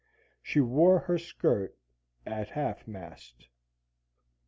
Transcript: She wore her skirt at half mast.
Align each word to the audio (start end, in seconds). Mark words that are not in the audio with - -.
She 0.41 0.59
wore 0.59 0.97
her 0.97 1.19
skirt 1.19 1.77
at 2.25 2.49
half 2.49 2.87
mast. 2.87 3.49